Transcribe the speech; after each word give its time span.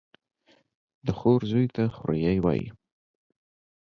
د 1.05 1.07
خور 1.17 1.39
زوى 1.51 1.65
ته 1.75 1.83
خوريه 1.95 2.33
وايي. 2.43 2.67